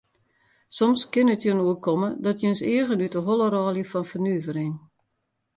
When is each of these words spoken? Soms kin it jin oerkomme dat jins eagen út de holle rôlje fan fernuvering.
Soms 0.77 1.01
kin 1.11 1.31
it 1.33 1.43
jin 1.45 1.61
oerkomme 1.65 2.09
dat 2.25 2.39
jins 2.43 2.61
eagen 2.73 3.03
út 3.05 3.15
de 3.15 3.21
holle 3.27 3.47
rôlje 3.53 3.85
fan 3.91 4.09
fernuvering. 4.11 4.73